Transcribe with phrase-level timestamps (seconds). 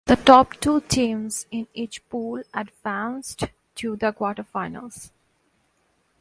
[0.07, 3.43] The top two teams in each pool advanced
[3.75, 5.11] to the quarterfinals.